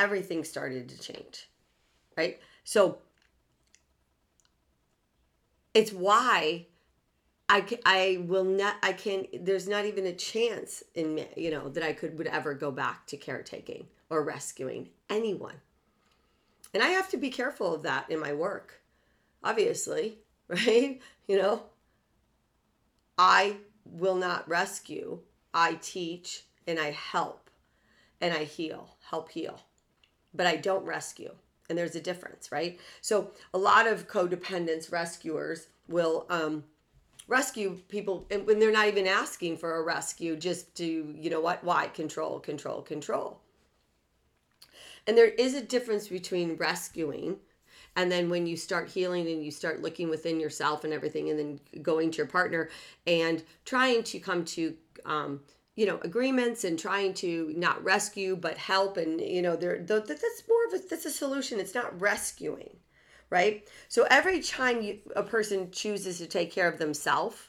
everything 0.00 0.42
started 0.42 0.88
to 0.88 0.98
change, 0.98 1.48
right? 2.16 2.40
So 2.64 2.98
it's 5.74 5.92
why 5.92 6.66
I, 7.48 7.78
I 7.84 8.24
will 8.26 8.44
not 8.44 8.76
I 8.82 8.92
can 8.92 9.26
there's 9.40 9.68
not 9.68 9.84
even 9.84 10.06
a 10.06 10.12
chance 10.12 10.82
in 10.94 11.26
you 11.36 11.50
know 11.50 11.68
that 11.68 11.82
I 11.82 11.92
could 11.92 12.16
would 12.18 12.26
ever 12.26 12.54
go 12.54 12.70
back 12.70 13.06
to 13.08 13.16
caretaking 13.16 13.86
or 14.08 14.24
rescuing 14.24 14.88
anyone. 15.08 15.60
And 16.72 16.82
I 16.82 16.88
have 16.88 17.08
to 17.10 17.16
be 17.16 17.30
careful 17.30 17.74
of 17.74 17.82
that 17.82 18.10
in 18.10 18.18
my 18.18 18.32
work 18.32 18.80
obviously 19.44 20.18
right? 20.48 21.00
You 21.28 21.38
know? 21.38 21.62
I 23.18 23.58
will 23.84 24.16
not 24.16 24.48
rescue 24.48 25.20
I 25.52 25.74
teach 25.74 26.44
and 26.66 26.78
I 26.78 26.90
help 26.90 27.50
and 28.20 28.32
I 28.32 28.44
heal 28.44 28.96
help 29.10 29.30
heal 29.30 29.60
but 30.34 30.46
I 30.46 30.56
don't 30.56 30.84
rescue. 30.84 31.34
And 31.68 31.78
there's 31.78 31.94
a 31.94 32.00
difference 32.00 32.50
right? 32.50 32.78
So 33.00 33.30
a 33.54 33.58
lot 33.58 33.86
of 33.86 34.08
codependence 34.08 34.90
rescuers 34.90 35.68
will 35.88 36.26
um 36.30 36.64
rescue 37.28 37.78
people 37.88 38.26
when 38.44 38.58
they're 38.58 38.72
not 38.72 38.88
even 38.88 39.06
asking 39.06 39.56
for 39.56 39.76
a 39.76 39.82
rescue 39.82 40.36
just 40.36 40.74
to 40.76 41.14
you 41.16 41.30
know 41.30 41.40
what 41.40 41.62
why? 41.62 41.88
Control 41.88 42.40
control 42.40 42.82
control. 42.82 43.40
And 45.06 45.16
there 45.16 45.28
is 45.28 45.54
a 45.54 45.62
difference 45.62 46.08
between 46.08 46.56
rescuing 46.56 47.38
and 47.96 48.10
then 48.10 48.30
when 48.30 48.46
you 48.46 48.56
start 48.56 48.88
healing 48.88 49.26
and 49.28 49.44
you 49.44 49.50
start 49.50 49.82
looking 49.82 50.08
within 50.08 50.38
yourself 50.40 50.84
and 50.84 50.92
everything 50.92 51.30
and 51.30 51.38
then 51.38 51.60
going 51.82 52.10
to 52.10 52.18
your 52.18 52.26
partner 52.26 52.68
and 53.06 53.42
trying 53.64 54.02
to 54.04 54.18
come 54.20 54.44
to 54.44 54.74
um, 55.04 55.40
you 55.80 55.86
know 55.86 55.98
agreements 56.02 56.64
and 56.64 56.78
trying 56.78 57.14
to 57.14 57.54
not 57.56 57.82
rescue 57.82 58.36
but 58.36 58.58
help 58.58 58.98
and 58.98 59.18
you 59.18 59.40
know 59.40 59.56
there 59.56 59.78
that's 59.82 60.42
more 60.46 60.66
of 60.66 60.74
a 60.74 60.88
that's 60.90 61.06
a 61.06 61.10
solution. 61.10 61.58
It's 61.58 61.74
not 61.74 61.98
rescuing 61.98 62.76
right? 63.30 63.66
So 63.88 64.06
every 64.10 64.42
time 64.42 64.82
you, 64.82 64.98
a 65.16 65.22
person 65.22 65.70
chooses 65.70 66.18
to 66.18 66.26
take 66.26 66.52
care 66.52 66.68
of 66.68 66.78
themselves 66.78 67.48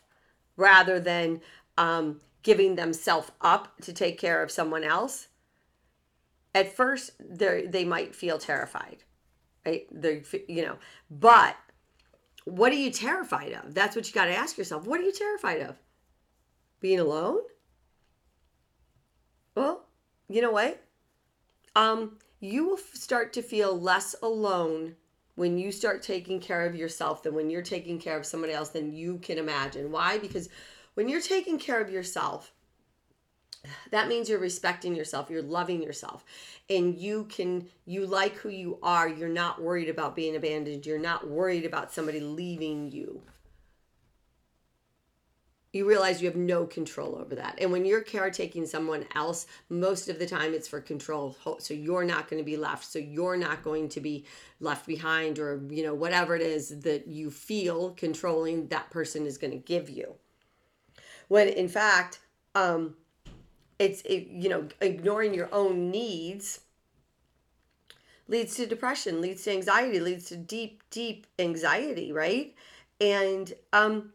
rather 0.55 1.00
than 1.00 1.41
um, 1.77 2.21
giving 2.43 2.75
themselves 2.75 3.31
up 3.41 3.75
to 3.81 3.91
take 3.91 4.17
care 4.17 4.41
of 4.41 4.50
someone 4.50 4.85
else 4.85 5.27
at 6.55 6.73
first 6.73 7.11
they 7.19 7.65
they 7.67 7.83
might 7.83 8.15
feel 8.15 8.38
terrified 8.38 9.03
right? 9.65 9.88
They 9.91 10.23
you 10.47 10.63
know 10.63 10.77
but 11.09 11.57
what 12.45 12.71
are 12.71 12.83
you 12.85 12.91
terrified 12.91 13.51
of? 13.51 13.73
That's 13.73 13.93
what 13.97 14.07
you 14.07 14.13
got 14.13 14.25
to 14.25 14.35
ask 14.35 14.57
yourself. 14.57 14.88
What 14.88 15.01
are 15.01 15.03
you 15.03 15.11
terrified 15.11 15.61
of? 15.61 15.75
Being 16.79 17.00
alone 17.00 17.41
well 19.55 19.86
you 20.29 20.41
know 20.41 20.51
what? 20.51 20.81
Um 21.75 22.17
you 22.39 22.67
will 22.67 22.77
start 22.77 23.34
to 23.34 23.41
feel 23.41 23.79
less 23.79 24.15
alone 24.24 24.96
when 25.36 25.58
you 25.58 25.72
start 25.72 26.01
taking 26.01 26.39
care 26.39 26.65
of 26.65 26.75
yourself 26.75 27.24
than 27.24 27.36
when 27.36 27.50
you're 27.50 27.62
taking 27.62 28.00
care 28.00 28.17
of 28.17 28.25
somebody 28.25 28.53
else 28.53 28.70
than 28.70 28.93
you 28.93 29.20
can 29.20 29.38
imagine. 29.38 29.91
Why? 29.91 30.17
Because 30.17 30.50
when 30.96 31.08
you're 31.08 31.22
taking 31.22 31.60
care 31.60 31.81
of 31.81 31.89
yourself 31.89 32.53
that 33.91 34.08
means 34.08 34.29
you're 34.29 34.39
respecting 34.39 34.96
yourself 34.96 35.29
you're 35.29 35.41
loving 35.41 35.81
yourself 35.84 36.25
and 36.70 36.98
you 36.98 37.25
can 37.25 37.67
you 37.86 38.05
like 38.05 38.36
who 38.36 38.50
you 38.50 38.79
are 38.81 39.08
you're 39.08 39.29
not 39.29 39.62
worried 39.62 39.89
about 39.89 40.15
being 40.15 40.36
abandoned 40.36 40.86
you're 40.86 40.98
not 40.98 41.27
worried 41.29 41.65
about 41.65 41.93
somebody 41.93 42.20
leaving 42.20 42.91
you 42.91 43.22
you 45.73 45.87
realize 45.87 46.21
you 46.21 46.27
have 46.27 46.37
no 46.37 46.65
control 46.65 47.15
over 47.15 47.35
that. 47.35 47.57
And 47.59 47.71
when 47.71 47.85
you're 47.85 48.01
caretaking 48.01 48.65
someone 48.65 49.05
else 49.15 49.45
most 49.69 50.09
of 50.09 50.19
the 50.19 50.25
time 50.25 50.53
it's 50.53 50.67
for 50.67 50.81
control. 50.81 51.35
So 51.59 51.73
you're 51.73 52.03
not 52.03 52.29
going 52.29 52.41
to 52.41 52.45
be 52.45 52.57
left 52.57 52.85
so 52.85 52.99
you're 52.99 53.37
not 53.37 53.63
going 53.63 53.89
to 53.89 54.01
be 54.01 54.25
left 54.59 54.85
behind 54.85 55.39
or 55.39 55.61
you 55.69 55.83
know 55.83 55.93
whatever 55.93 56.35
it 56.35 56.41
is 56.41 56.81
that 56.81 57.07
you 57.07 57.31
feel 57.31 57.91
controlling 57.91 58.67
that 58.67 58.89
person 58.89 59.25
is 59.25 59.37
going 59.37 59.51
to 59.51 59.57
give 59.57 59.89
you. 59.89 60.15
When 61.29 61.47
in 61.47 61.69
fact 61.69 62.19
um 62.55 62.95
it's 63.79 64.01
it, 64.01 64.27
you 64.27 64.49
know 64.49 64.67
ignoring 64.81 65.33
your 65.33 65.49
own 65.53 65.89
needs 65.89 66.59
leads 68.27 68.55
to 68.55 68.65
depression 68.65 69.21
leads 69.21 69.43
to 69.43 69.51
anxiety 69.51 69.99
leads 69.99 70.25
to 70.25 70.35
deep 70.35 70.83
deep 70.89 71.27
anxiety 71.39 72.11
right? 72.11 72.53
And 72.99 73.53
um 73.71 74.11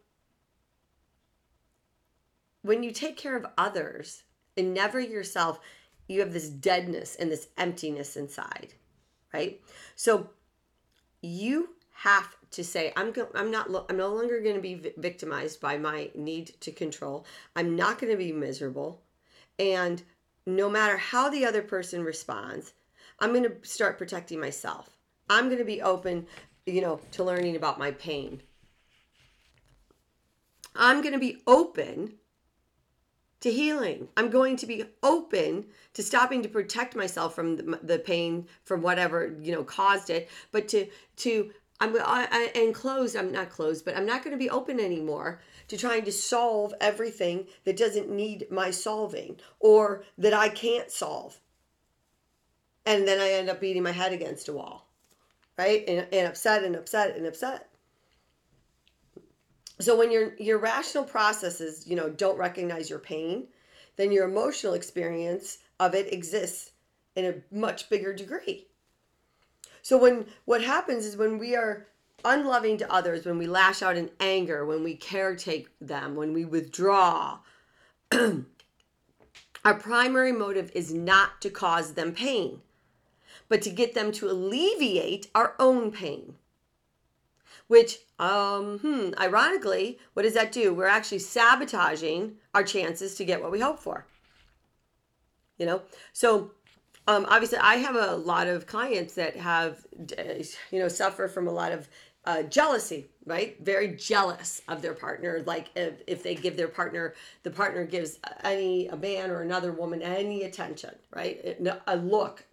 when 2.67 2.83
you 2.83 2.91
take 2.91 3.17
care 3.17 3.35
of 3.35 3.45
others 3.57 4.23
and 4.55 4.73
never 4.73 4.99
yourself 4.99 5.59
you 6.07 6.19
have 6.19 6.33
this 6.33 6.49
deadness 6.49 7.15
and 7.15 7.31
this 7.31 7.47
emptiness 7.57 8.15
inside 8.15 8.73
right 9.33 9.61
so 9.95 10.29
you 11.21 11.69
have 11.91 12.35
to 12.51 12.63
say 12.63 12.93
i'm 12.95 13.11
go- 13.11 13.29
i'm 13.35 13.51
not 13.51 13.69
i'm 13.89 13.97
no 13.97 14.13
longer 14.13 14.41
going 14.41 14.55
to 14.55 14.61
be 14.61 14.75
vi- 14.75 14.93
victimized 14.97 15.59
by 15.59 15.77
my 15.77 16.09
need 16.15 16.47
to 16.59 16.71
control 16.71 17.25
i'm 17.55 17.75
not 17.75 17.99
going 17.99 18.11
to 18.11 18.17
be 18.17 18.31
miserable 18.31 19.01
and 19.59 20.03
no 20.47 20.69
matter 20.69 20.97
how 20.97 21.29
the 21.29 21.45
other 21.45 21.61
person 21.61 22.03
responds, 22.03 22.73
I'm 23.19 23.33
going 23.33 23.43
to 23.43 23.67
start 23.67 23.97
protecting 23.97 24.39
myself. 24.39 24.89
I'm 25.29 25.47
going 25.47 25.59
to 25.59 25.65
be 25.65 25.81
open, 25.81 26.25
you 26.65 26.81
know, 26.81 27.01
to 27.11 27.23
learning 27.23 27.57
about 27.57 27.77
my 27.77 27.91
pain. 27.91 28.41
I'm 30.73 31.01
going 31.01 31.13
to 31.13 31.19
be 31.19 31.41
open 31.45 32.13
to 33.41 33.51
healing. 33.51 34.07
I'm 34.17 34.29
going 34.29 34.55
to 34.57 34.65
be 34.65 34.85
open 35.03 35.65
to 35.93 36.03
stopping 36.03 36.41
to 36.41 36.49
protect 36.49 36.95
myself 36.95 37.35
from 37.35 37.55
the, 37.55 37.79
the 37.83 37.99
pain 37.99 38.47
from 38.63 38.81
whatever, 38.81 39.35
you 39.41 39.51
know, 39.51 39.63
caused 39.63 40.09
it, 40.09 40.29
but 40.51 40.67
to 40.69 40.87
to 41.17 41.51
I'm 41.79 41.95
I, 41.95 42.27
I, 42.31 42.59
and 42.59 42.73
closed. 42.73 43.15
I'm 43.15 43.31
not 43.31 43.49
closed, 43.49 43.85
but 43.85 43.95
I'm 43.95 44.05
not 44.05 44.23
going 44.23 44.31
to 44.31 44.37
be 44.37 44.49
open 44.49 44.79
anymore 44.79 45.41
to 45.67 45.77
trying 45.77 46.05
to 46.05 46.11
solve 46.11 46.73
everything 46.81 47.47
that 47.65 47.77
doesn't 47.77 48.09
need 48.09 48.47
my 48.49 48.71
solving 48.71 49.37
or 49.59 50.03
that 50.17 50.33
I 50.33 50.49
can't 50.49 50.91
solve. 50.91 51.39
And 52.85 53.07
then 53.07 53.19
I 53.19 53.31
end 53.31 53.49
up 53.49 53.59
beating 53.59 53.83
my 53.83 53.91
head 53.91 54.13
against 54.13 54.47
a 54.47 54.53
wall, 54.53 54.87
right? 55.57 55.83
And, 55.87 56.07
and 56.11 56.27
upset 56.27 56.63
and 56.63 56.75
upset 56.75 57.15
and 57.15 57.27
upset. 57.27 57.69
So 59.79 59.95
when 59.95 60.11
your 60.11 60.35
your 60.37 60.57
rational 60.57 61.03
processes, 61.03 61.85
you 61.87 61.95
know, 61.95 62.09
don't 62.09 62.37
recognize 62.37 62.89
your 62.89 62.99
pain, 62.99 63.47
then 63.95 64.11
your 64.11 64.27
emotional 64.27 64.73
experience 64.73 65.59
of 65.79 65.93
it 65.93 66.11
exists 66.11 66.71
in 67.15 67.25
a 67.25 67.55
much 67.55 67.89
bigger 67.89 68.13
degree. 68.13 68.67
So 69.81 69.97
when 69.97 70.25
what 70.45 70.63
happens 70.63 71.05
is 71.05 71.17
when 71.17 71.37
we 71.37 71.55
are 71.55 71.87
unloving 72.25 72.77
to 72.77 72.91
others, 72.91 73.25
when 73.25 73.37
we 73.37 73.47
lash 73.47 73.81
out 73.81 73.97
in 73.97 74.09
anger, 74.19 74.65
when 74.65 74.83
we 74.83 74.97
caretake 74.97 75.67
them, 75.79 76.15
when 76.15 76.33
we 76.33 76.45
withdraw, 76.45 77.39
our 78.11 79.75
primary 79.75 80.31
motive 80.31 80.71
is 80.73 80.93
not 80.93 81.41
to 81.41 81.49
cause 81.49 81.93
them 81.93 82.13
pain, 82.13 82.61
but 83.47 83.61
to 83.61 83.69
get 83.69 83.93
them 83.93 84.11
to 84.13 84.29
alleviate 84.29 85.27
our 85.35 85.55
own 85.59 85.91
pain. 85.91 86.35
Which, 87.67 87.99
um, 88.17 88.79
hmm, 88.79 89.09
ironically, 89.19 89.99
what 90.13 90.23
does 90.23 90.33
that 90.35 90.51
do? 90.51 90.73
We're 90.73 90.87
actually 90.87 91.19
sabotaging 91.19 92.37
our 92.53 92.63
chances 92.63 93.15
to 93.15 93.25
get 93.25 93.41
what 93.41 93.51
we 93.51 93.59
hope 93.59 93.79
for. 93.79 94.05
You 95.57 95.65
know, 95.65 95.81
so 96.13 96.51
um, 97.07 97.25
obviously, 97.29 97.57
I 97.57 97.75
have 97.75 97.95
a 97.95 98.15
lot 98.15 98.47
of 98.47 98.67
clients 98.67 99.15
that 99.15 99.35
have, 99.37 99.85
you 100.71 100.79
know, 100.79 100.87
suffer 100.87 101.27
from 101.27 101.47
a 101.47 101.51
lot 101.51 101.71
of 101.71 101.89
uh, 102.25 102.43
jealousy, 102.43 103.07
right? 103.25 103.57
Very 103.63 103.95
jealous 103.95 104.61
of 104.67 104.81
their 104.81 104.93
partner. 104.93 105.41
Like 105.45 105.69
if, 105.75 106.01
if 106.05 106.21
they 106.21 106.35
give 106.35 106.57
their 106.57 106.67
partner, 106.67 107.15
the 107.43 107.49
partner 107.49 107.85
gives 107.85 108.19
any 108.43 108.87
a 108.89 108.97
man 108.97 109.31
or 109.31 109.41
another 109.41 109.71
woman 109.71 110.01
any 110.01 110.43
attention, 110.43 110.93
right? 111.15 111.57
A 111.87 111.95
look, 111.95 112.43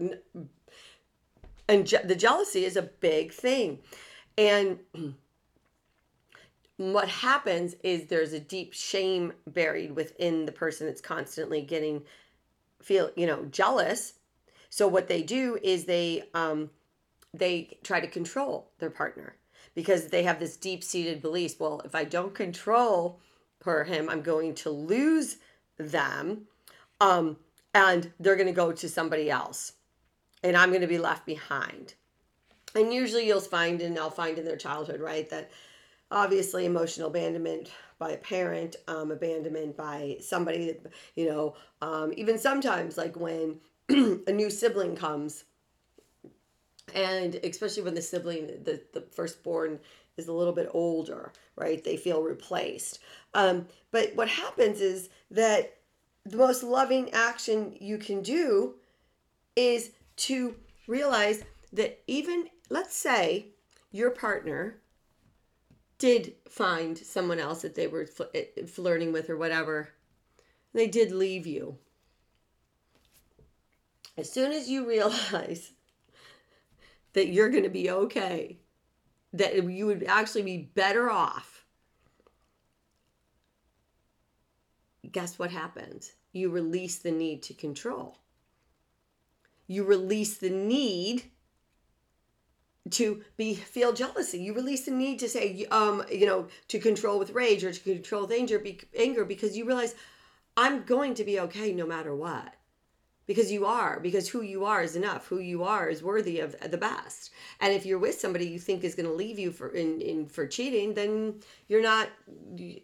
and 1.68 1.87
je- 1.87 2.04
the 2.04 2.14
jealousy 2.14 2.64
is 2.64 2.76
a 2.76 2.83
big 2.83 3.33
thing, 3.33 3.80
and 4.37 4.79
what 6.76 7.09
happens 7.09 7.75
is 7.83 8.07
there's 8.07 8.33
a 8.33 8.41
deep 8.41 8.73
shame 8.73 9.33
buried 9.47 9.95
within 9.95 10.47
the 10.47 10.53
person 10.53 10.87
that's 10.87 11.00
constantly 11.00 11.62
getting 11.62 12.03
feel 12.83 13.11
you 13.17 13.26
know 13.26 13.45
jealous 13.47 14.14
so 14.75 14.88
what 14.88 15.07
they 15.07 15.23
do 15.23 15.57
is 15.62 15.85
they 15.85 16.25
um, 16.35 16.69
they 17.33 17.79
try 17.85 18.00
to 18.00 18.09
control 18.09 18.73
their 18.81 18.91
partner 18.91 19.37
because 19.76 20.09
they 20.09 20.25
have 20.25 20.41
this 20.41 20.57
deep 20.57 20.83
seated 20.83 21.23
belief. 21.23 21.61
Well, 21.61 21.81
if 21.85 21.95
I 21.95 22.03
don't 22.03 22.35
control 22.35 23.21
her 23.62 23.85
him, 23.85 24.11
I'm 24.11 24.23
going 24.23 24.53
to 24.57 24.71
lose 24.71 25.37
them, 25.79 26.49
um, 27.00 27.37
and 27.73 28.12
they're 28.19 28.35
going 28.35 28.49
to 28.49 28.53
go 28.53 28.73
to 28.73 28.88
somebody 28.88 29.31
else, 29.31 29.75
and 30.43 30.57
I'm 30.57 30.71
going 30.71 30.81
to 30.81 30.88
be 30.88 30.99
left 30.99 31.25
behind. 31.25 31.95
And 32.75 32.93
usually, 32.93 33.26
you'll 33.26 33.40
find, 33.40 33.81
and 33.81 33.99
I'll 33.99 34.11
find 34.11 34.38
in 34.38 34.45
their 34.45 34.57
childhood, 34.57 35.00
right, 35.00 35.28
that 35.31 35.50
obviously 36.11 36.66
emotional 36.66 37.09
abandonment 37.09 37.71
by 37.99 38.11
a 38.11 38.16
parent, 38.16 38.76
um, 38.88 39.11
abandonment 39.11 39.76
by 39.76 40.16
somebody, 40.21 40.76
you 41.14 41.28
know, 41.28 41.54
um, 41.83 42.12
even 42.16 42.38
sometimes 42.38 42.97
like 42.97 43.16
when 43.16 43.59
a 43.88 44.33
new 44.33 44.50
sibling 44.50 44.97
comes 44.97 45.45
and 46.95 47.37
especially 47.37 47.83
when 47.83 47.95
the 47.95 48.02
sibling 48.02 48.47
the, 48.47 48.83
the 48.93 49.00
firstborn 49.12 49.78
is 50.16 50.28
a 50.28 50.33
little 50.33 50.52
bit 50.52 50.69
older 50.73 51.33
right 51.57 51.83
they 51.85 51.97
feel 51.97 52.23
replaced. 52.23 52.99
Um, 53.35 53.66
but 53.90 54.14
what 54.14 54.28
happens 54.28 54.81
is 54.81 55.09
that 55.31 55.78
the 56.25 56.37
most 56.37 56.62
loving 56.62 57.12
action 57.12 57.76
you 57.81 57.99
can 57.99 58.23
do 58.23 58.75
is 59.57 59.90
to 60.16 60.54
realize 60.87 61.43
that 61.73 62.02
even 62.07 62.49
let's 62.68 62.94
say 62.94 63.49
your 63.90 64.11
partner 64.11 64.80
did 65.99 66.35
find 66.49 66.99
someone 66.99 67.38
else 67.38 67.62
that 67.62 67.75
they 67.75 67.87
were 67.87 68.09
eh, 68.35 68.44
flirting 68.66 69.12
with 69.12 69.30
or 69.30 69.37
whatever 69.37 69.90
they 70.73 70.87
did 70.87 71.12
leave 71.12 71.47
you 71.47 71.78
as 74.16 74.30
soon 74.30 74.52
as 74.52 74.68
you 74.68 74.87
realize 74.87 75.73
that 77.12 77.28
you're 77.28 77.50
going 77.50 77.64
to 77.64 77.71
be 77.71 77.90
okay, 77.90 78.59
that 79.33 79.54
you 79.68 79.87
would 79.87 80.04
actually 80.04 80.42
be 80.42 80.59
better 80.59 81.11
off, 81.11 81.64
guess 85.11 85.38
what 85.38 85.50
happens? 85.50 86.12
You 86.33 86.50
release 86.50 86.99
the 86.99 87.11
need 87.11 87.42
to 87.44 87.54
control. 87.54 88.18
You 89.66 89.85
release 89.85 90.38
the 90.38 90.50
need 90.50 91.30
to 92.91 93.23
be 93.37 93.55
feel 93.55 93.93
jealousy. 93.93 94.38
You 94.38 94.55
release 94.55 94.85
the 94.85 94.91
need 94.91 95.19
to 95.21 95.29
say, 95.29 95.67
um, 95.71 96.05
you 96.11 96.26
know, 96.26 96.49
to 96.69 96.79
control 96.79 97.19
with 97.19 97.31
rage 97.31 97.64
or 97.64 97.73
to 97.73 97.81
control 97.81 98.23
with 98.23 98.33
anger, 98.33 98.59
be, 98.59 98.81
anger 98.97 99.25
because 99.25 99.57
you 99.57 99.64
realize 99.64 99.95
I'm 100.57 100.85
going 100.85 101.14
to 101.14 101.25
be 101.25 101.41
okay 101.41 101.73
no 101.73 101.87
matter 101.87 102.14
what. 102.14 102.55
Because 103.26 103.50
you 103.50 103.64
are, 103.64 104.00
because 104.00 104.29
who 104.29 104.43
you 104.43 104.67
are 104.67 104.83
is 104.83 104.97
enough. 104.97 105.26
Who 105.29 105.38
you 105.38 105.64
are 105.64 105.88
is 105.88 106.03
worthy 106.03 106.41
of 106.41 106.55
the 106.71 106.76
best. 106.76 107.31
And 107.59 107.73
if 107.73 107.87
you're 107.87 107.99
with 107.99 108.21
somebody 108.21 108.47
you 108.47 108.59
think 108.59 108.85
is 108.85 108.95
going 108.95 109.09
to 109.09 109.14
leave 109.14 109.38
you 109.38 109.50
for 109.50 109.71
in, 109.71 110.03
in 110.03 110.26
for 110.26 110.47
cheating, 110.47 110.93
then 110.93 111.41
you're 111.67 111.81
not 111.81 112.11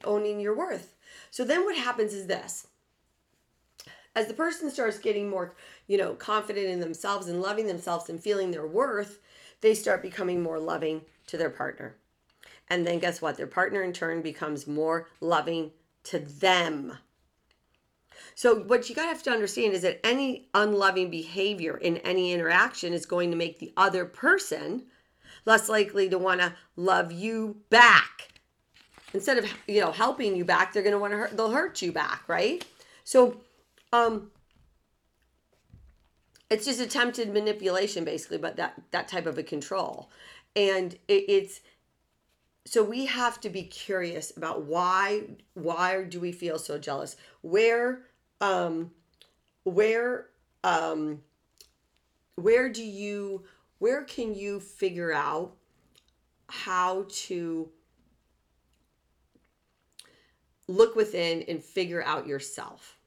owning 0.04 0.40
your 0.40 0.56
worth. 0.56 0.94
So 1.30 1.44
then 1.44 1.64
what 1.64 1.76
happens 1.76 2.14
is 2.14 2.26
this. 2.26 2.66
As 4.16 4.28
the 4.28 4.34
person 4.34 4.70
starts 4.70 4.98
getting 4.98 5.28
more, 5.28 5.54
you 5.86 5.98
know, 5.98 6.14
confident 6.14 6.66
in 6.66 6.80
themselves 6.80 7.28
and 7.28 7.42
loving 7.42 7.66
themselves 7.66 8.08
and 8.08 8.18
feeling 8.18 8.50
their 8.50 8.66
worth, 8.66 9.20
they 9.60 9.74
start 9.74 10.02
becoming 10.02 10.42
more 10.42 10.58
loving 10.58 11.02
to 11.26 11.36
their 11.36 11.50
partner. 11.50 11.96
And 12.68 12.86
then 12.86 12.98
guess 12.98 13.20
what? 13.20 13.36
Their 13.36 13.46
partner 13.46 13.82
in 13.82 13.92
turn 13.92 14.22
becomes 14.22 14.66
more 14.66 15.08
loving 15.20 15.72
to 16.04 16.18
them. 16.18 16.98
So 18.34 18.60
what 18.60 18.88
you 18.88 18.94
got 18.94 19.02
to 19.02 19.08
have 19.08 19.22
to 19.24 19.30
understand 19.30 19.74
is 19.74 19.82
that 19.82 20.04
any 20.04 20.48
unloving 20.54 21.10
behavior 21.10 21.76
in 21.76 21.98
any 21.98 22.32
interaction 22.32 22.92
is 22.92 23.04
going 23.04 23.30
to 23.30 23.36
make 23.36 23.58
the 23.58 23.72
other 23.76 24.04
person 24.04 24.84
less 25.44 25.68
likely 25.68 26.08
to 26.08 26.18
want 26.18 26.40
to 26.40 26.54
love 26.76 27.12
you 27.12 27.56
back. 27.70 28.28
Instead 29.12 29.38
of 29.38 29.52
you 29.66 29.80
know 29.80 29.90
helping 29.90 30.36
you 30.36 30.44
back, 30.44 30.72
they're 30.72 30.98
want 30.98 31.12
to 31.12 31.18
hurt. 31.18 31.36
They'll 31.36 31.50
hurt 31.50 31.82
you 31.82 31.92
back, 31.92 32.22
right? 32.28 32.64
So, 33.04 33.40
um, 33.92 34.30
it's 36.50 36.66
just 36.66 36.80
attempted 36.80 37.32
manipulation 37.32 38.04
basically 38.04 38.38
but 38.38 38.56
that 38.56 38.80
that 38.90 39.08
type 39.08 39.26
of 39.26 39.38
a 39.38 39.42
control. 39.42 40.10
And 40.56 40.94
it, 41.06 41.24
it's 41.28 41.60
so 42.66 42.82
we 42.84 43.06
have 43.06 43.40
to 43.40 43.48
be 43.48 43.62
curious 43.62 44.36
about 44.36 44.64
why 44.64 45.22
why 45.54 46.04
do 46.04 46.20
we 46.20 46.32
feel 46.32 46.58
so 46.58 46.76
jealous? 46.78 47.16
Where 47.40 48.02
um 48.40 48.90
where 49.64 50.26
um 50.64 51.22
where 52.34 52.68
do 52.68 52.84
you 52.84 53.44
where 53.78 54.02
can 54.02 54.34
you 54.34 54.60
figure 54.60 55.12
out 55.12 55.56
how 56.48 57.06
to 57.08 57.70
look 60.66 60.96
within 60.96 61.42
and 61.42 61.62
figure 61.62 62.02
out 62.02 62.26
yourself 62.26 62.99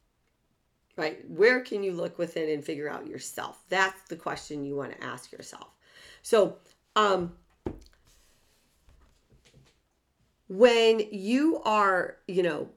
right? 0.96 1.20
Where 1.30 1.62
can 1.62 1.84
you 1.84 1.94
look 1.94 2.18
within 2.18 2.50
and 2.50 2.64
figure 2.64 2.90
out 2.90 3.08
yourself? 3.08 3.60
That's 3.70 4.02
the 4.10 4.16
question 4.16 4.66
you 4.66 4.76
want 4.76 4.92
to 4.92 5.04
ask 5.04 5.32
yourself. 5.32 5.68
So, 6.22 6.58
um, 6.96 7.34
when 10.48 11.02
you 11.12 11.62
are, 11.64 12.18
you 12.28 12.44
know, 12.44 12.70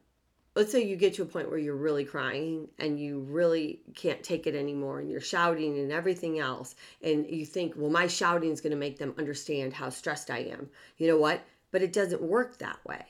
let's 0.55 0.73
say 0.73 0.83
you 0.83 0.97
get 0.97 1.13
to 1.15 1.23
a 1.23 1.27
point 1.27 1.51
where 1.51 1.59
you're 1.59 1.77
really 1.77 2.05
crying 2.05 2.69
and 2.79 2.99
you 2.99 3.21
really 3.29 3.81
can't 3.95 4.23
take 4.23 4.47
it 4.47 4.55
anymore 4.55 5.01
and 5.01 5.11
you're 5.11 5.21
shouting 5.21 5.79
and 5.79 5.93
everything 5.93 6.39
else, 6.39 6.75
and 7.03 7.27
you 7.29 7.45
think, 7.45 7.75
well, 7.77 7.91
my 7.91 8.07
shouting 8.07 8.51
is 8.51 8.63
going 8.63 8.71
to 8.71 8.77
make 8.77 8.99
them 8.99 9.15
understand 9.19 9.75
how 9.75 9.91
stressed 9.91 10.31
I 10.31 10.39
am. 10.39 10.71
You 10.97 11.09
know 11.09 11.19
what? 11.19 11.43
But 11.71 11.83
it 11.83 11.93
doesn't 11.93 12.23
work 12.23 12.59
that 12.59 12.79
way. 12.87 13.05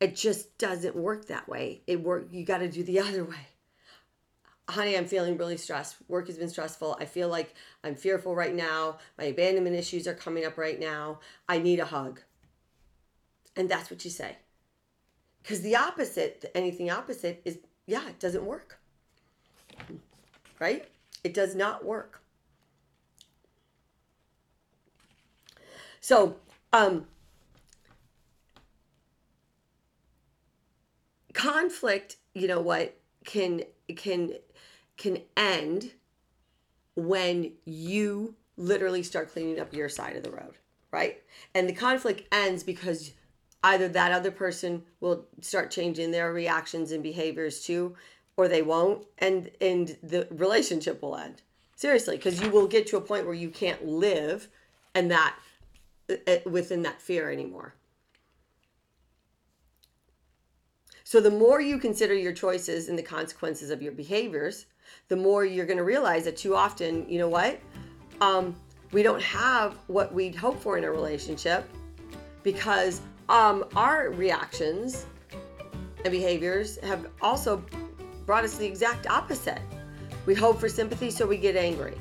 It 0.00 0.14
just 0.14 0.58
doesn't 0.58 0.96
work 0.96 1.26
that 1.28 1.48
way. 1.48 1.82
It 1.86 2.02
work. 2.02 2.28
You 2.30 2.44
got 2.44 2.58
to 2.58 2.68
do 2.68 2.82
the 2.82 3.00
other 3.00 3.24
way 3.24 3.46
honey, 4.68 4.96
I'm 4.96 5.06
feeling 5.06 5.36
really 5.36 5.56
stressed. 5.56 5.96
Work 6.08 6.28
has 6.28 6.38
been 6.38 6.48
stressful. 6.48 6.96
I 7.00 7.04
feel 7.04 7.28
like 7.28 7.54
I'm 7.82 7.94
fearful 7.94 8.34
right 8.34 8.54
now. 8.54 8.98
My 9.18 9.24
abandonment 9.24 9.76
issues 9.76 10.06
are 10.06 10.14
coming 10.14 10.44
up 10.44 10.58
right 10.58 10.78
now. 10.78 11.20
I 11.48 11.58
need 11.58 11.80
a 11.80 11.84
hug. 11.84 12.20
And 13.56 13.68
that's 13.68 13.90
what 13.90 14.04
you 14.04 14.10
say. 14.10 14.36
Because 15.42 15.62
the 15.62 15.76
opposite, 15.76 16.50
anything 16.54 16.90
opposite, 16.90 17.42
is 17.44 17.58
yeah, 17.86 18.08
it 18.08 18.20
doesn't 18.20 18.44
work. 18.44 18.78
Right? 20.58 20.86
It 21.24 21.34
does 21.34 21.54
not 21.54 21.84
work. 21.84 22.22
So, 26.00 26.36
um, 26.72 27.06
conflict, 31.32 32.16
you 32.34 32.48
know 32.48 32.60
what, 32.60 32.96
can 33.24 33.62
can 33.96 34.32
can 35.00 35.18
end 35.36 35.92
when 36.94 37.52
you 37.64 38.34
literally 38.56 39.02
start 39.02 39.32
cleaning 39.32 39.58
up 39.58 39.72
your 39.72 39.88
side 39.88 40.14
of 40.14 40.22
the 40.22 40.30
road, 40.30 40.58
right? 40.92 41.22
And 41.54 41.68
the 41.68 41.72
conflict 41.72 42.22
ends 42.30 42.62
because 42.62 43.12
either 43.64 43.88
that 43.88 44.12
other 44.12 44.30
person 44.30 44.82
will 45.00 45.26
start 45.40 45.70
changing 45.70 46.10
their 46.10 46.32
reactions 46.32 46.92
and 46.92 47.02
behaviors 47.02 47.62
too 47.62 47.96
or 48.36 48.46
they 48.46 48.62
won't 48.62 49.06
and 49.18 49.50
and 49.60 49.96
the 50.02 50.28
relationship 50.30 51.02
will 51.02 51.16
end. 51.16 51.42
Seriously, 51.76 52.16
because 52.16 52.42
you 52.42 52.50
will 52.50 52.66
get 52.66 52.86
to 52.88 52.98
a 52.98 53.00
point 53.00 53.24
where 53.24 53.34
you 53.34 53.48
can't 53.48 53.86
live 53.86 54.48
and 54.94 55.10
that 55.10 55.34
uh, 56.10 56.14
uh, 56.26 56.36
within 56.44 56.82
that 56.82 57.00
fear 57.00 57.30
anymore. 57.30 57.74
So 61.10 61.20
the 61.20 61.28
more 61.28 61.60
you 61.60 61.78
consider 61.78 62.14
your 62.14 62.32
choices 62.32 62.88
and 62.88 62.96
the 62.96 63.02
consequences 63.02 63.70
of 63.70 63.82
your 63.82 63.90
behaviors, 63.90 64.66
the 65.08 65.16
more 65.16 65.44
you're 65.44 65.66
going 65.66 65.76
to 65.76 65.82
realize 65.82 66.22
that 66.26 66.36
too 66.36 66.54
often, 66.54 67.04
you 67.08 67.18
know 67.18 67.28
what? 67.28 67.58
Um, 68.20 68.54
we 68.92 69.02
don't 69.02 69.20
have 69.20 69.76
what 69.88 70.14
we'd 70.14 70.36
hope 70.36 70.60
for 70.60 70.78
in 70.78 70.84
a 70.84 70.90
relationship 70.92 71.68
because 72.44 73.00
um, 73.28 73.64
our 73.74 74.10
reactions 74.10 75.06
and 76.04 76.12
behaviors 76.12 76.78
have 76.84 77.08
also 77.20 77.64
brought 78.24 78.44
us 78.44 78.56
the 78.56 78.66
exact 78.66 79.08
opposite. 79.08 79.62
We 80.26 80.36
hope 80.36 80.60
for 80.60 80.68
sympathy, 80.68 81.10
so 81.10 81.26
we 81.26 81.38
get 81.38 81.56
angry. 81.56 81.98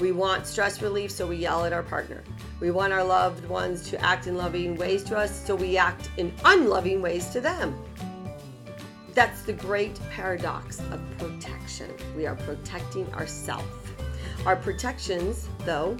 We 0.00 0.10
want 0.10 0.48
stress 0.48 0.82
relief, 0.82 1.12
so 1.12 1.28
we 1.28 1.36
yell 1.36 1.64
at 1.64 1.72
our 1.72 1.84
partner. 1.84 2.24
We 2.58 2.72
want 2.72 2.92
our 2.92 3.04
loved 3.04 3.48
ones 3.48 3.88
to 3.90 4.04
act 4.04 4.26
in 4.26 4.36
loving 4.36 4.74
ways 4.74 5.04
to 5.04 5.16
us, 5.16 5.46
so 5.46 5.54
we 5.54 5.76
act 5.76 6.10
in 6.16 6.34
unloving 6.44 7.00
ways 7.00 7.28
to 7.28 7.40
them. 7.40 7.80
That's 9.18 9.42
the 9.42 9.52
great 9.52 9.98
paradox 10.12 10.78
of 10.92 11.00
protection. 11.18 11.90
We 12.16 12.24
are 12.26 12.36
protecting 12.36 13.12
ourselves. 13.14 13.66
Our 14.46 14.54
protections, 14.54 15.48
though, 15.64 15.96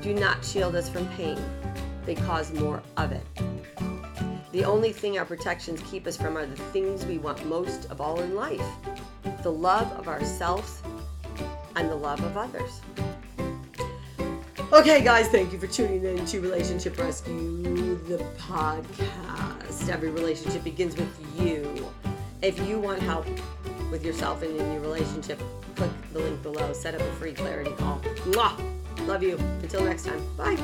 do 0.00 0.14
not 0.14 0.42
shield 0.42 0.74
us 0.74 0.88
from 0.88 1.06
pain, 1.08 1.38
they 2.06 2.14
cause 2.14 2.54
more 2.54 2.82
of 2.96 3.12
it. 3.12 3.26
The 4.52 4.64
only 4.64 4.90
thing 4.90 5.18
our 5.18 5.26
protections 5.26 5.82
keep 5.82 6.06
us 6.06 6.16
from 6.16 6.34
are 6.38 6.46
the 6.46 6.56
things 6.56 7.04
we 7.04 7.18
want 7.18 7.44
most 7.44 7.90
of 7.90 8.00
all 8.00 8.20
in 8.20 8.34
life 8.34 8.66
the 9.42 9.52
love 9.52 9.92
of 9.92 10.08
ourselves 10.08 10.80
and 11.74 11.90
the 11.90 11.94
love 11.94 12.24
of 12.24 12.38
others. 12.38 12.80
Okay, 14.72 15.04
guys, 15.04 15.28
thank 15.28 15.52
you 15.52 15.58
for 15.58 15.66
tuning 15.66 16.02
in 16.06 16.24
to 16.24 16.40
Relationship 16.40 16.96
Rescue, 16.96 17.96
the 18.08 18.16
podcast. 18.38 19.90
Every 19.90 20.08
relationship 20.08 20.64
begins 20.64 20.96
with 20.96 21.38
you. 21.38 21.75
If 22.42 22.58
you 22.68 22.78
want 22.78 23.00
help 23.00 23.26
with 23.90 24.04
yourself 24.04 24.42
and 24.42 24.56
in 24.56 24.72
your 24.72 24.80
relationship, 24.80 25.40
click 25.74 25.90
the 26.12 26.18
link 26.20 26.42
below. 26.42 26.72
Set 26.72 26.94
up 26.94 27.00
a 27.00 27.12
free 27.12 27.32
clarity 27.32 27.72
call. 27.72 28.00
Mwah! 28.26 28.60
Love 29.06 29.22
you. 29.22 29.36
Until 29.62 29.84
next 29.84 30.04
time. 30.04 30.22
Bye. 30.36 30.56